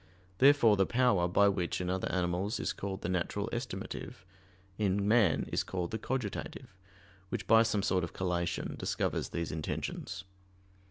Therefore 0.39 0.77
the 0.77 0.87
power 0.87 1.27
by 1.27 1.47
which 1.47 1.79
in 1.79 1.87
other 1.87 2.11
animals 2.11 2.59
is 2.59 2.73
called 2.73 3.01
the 3.03 3.07
natural 3.07 3.47
estimative, 3.53 4.25
in 4.79 5.07
man 5.07 5.47
is 5.51 5.63
called 5.63 5.91
the 5.91 5.99
"cogitative," 5.99 6.73
which 7.29 7.45
by 7.45 7.61
some 7.61 7.83
sort 7.83 8.03
of 8.03 8.11
collation 8.11 8.73
discovers 8.79 9.29
these 9.29 9.51
intentions. 9.51 10.23